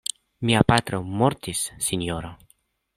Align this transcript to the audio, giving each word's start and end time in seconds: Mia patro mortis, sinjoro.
Mia 0.49 0.63
patro 0.73 1.01
mortis, 1.21 1.63
sinjoro. 1.91 2.37